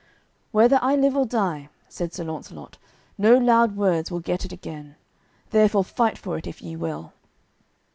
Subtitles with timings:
[0.51, 2.79] "Whether I live or die," said Sir Launcelot,
[3.19, 4.95] "no loud words will get it again;
[5.51, 7.13] therefore fight for it if ye will."